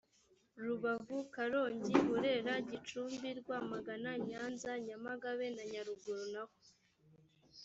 rubavu 0.63 1.17
karongi 1.35 1.95
burera 2.07 2.53
gicumbi 2.69 3.29
rwamagana 3.39 4.11
nyanza 4.27 4.71
nyamagabe 4.87 5.45
na 5.55 5.63
nyaruguru 5.71 6.25
naho 6.33 6.55